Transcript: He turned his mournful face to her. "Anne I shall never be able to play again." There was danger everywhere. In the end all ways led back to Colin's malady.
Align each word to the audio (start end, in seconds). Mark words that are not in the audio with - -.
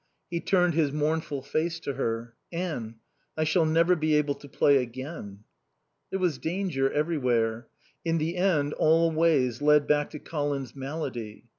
He 0.31 0.39
turned 0.39 0.73
his 0.73 0.91
mournful 0.91 1.43
face 1.43 1.79
to 1.81 1.93
her. 1.93 2.33
"Anne 2.51 2.95
I 3.37 3.43
shall 3.43 3.65
never 3.67 3.95
be 3.95 4.15
able 4.15 4.33
to 4.33 4.49
play 4.49 4.77
again." 4.77 5.43
There 6.09 6.17
was 6.17 6.39
danger 6.39 6.91
everywhere. 6.91 7.67
In 8.03 8.17
the 8.17 8.35
end 8.35 8.73
all 8.73 9.11
ways 9.11 9.61
led 9.61 9.85
back 9.85 10.09
to 10.09 10.19
Colin's 10.19 10.75
malady. 10.75 11.45